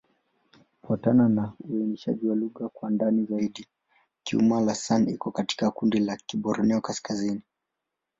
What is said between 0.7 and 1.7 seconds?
Kufuatana na